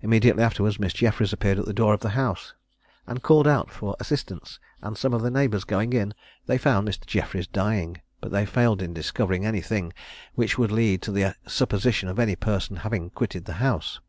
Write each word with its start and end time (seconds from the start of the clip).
Immediately 0.00 0.42
afterwards 0.42 0.80
Miss 0.80 0.92
Jeffries 0.92 1.32
appeared 1.32 1.56
at 1.56 1.66
the 1.66 1.72
door 1.72 1.94
of 1.94 2.00
the 2.00 2.08
house, 2.18 2.52
and 3.06 3.22
called 3.22 3.46
out 3.46 3.70
for 3.70 3.94
assistance, 4.00 4.58
and 4.82 4.98
some 4.98 5.14
of 5.14 5.22
the 5.22 5.30
neighbours 5.30 5.62
going 5.62 5.92
in, 5.92 6.14
they 6.46 6.58
found 6.58 6.88
Mr. 6.88 7.06
Jeffries 7.06 7.46
dying, 7.46 8.00
but 8.20 8.32
they 8.32 8.44
failed 8.44 8.82
in 8.82 8.92
discovering 8.92 9.46
any 9.46 9.60
thing 9.60 9.92
which 10.34 10.56
could 10.56 10.72
lead 10.72 11.00
to 11.02 11.12
the 11.12 11.36
supposition 11.46 12.08
of 12.08 12.18
any 12.18 12.34
person 12.34 12.74
having 12.74 13.10
quitted 13.10 13.44
the 13.44 13.52
house. 13.62 14.00